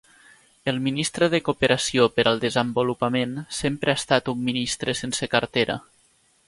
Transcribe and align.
El 0.71 0.79
ministre 0.85 1.27
de 1.33 1.39
cooperació 1.49 2.07
per 2.15 2.25
al 2.33 2.41
desenvolupament 2.47 3.39
sempre 3.61 3.95
ha 3.95 4.01
estat 4.03 4.35
un 4.35 4.45
ministre 4.51 5.01
sense 5.05 5.33
cartera. 5.37 5.83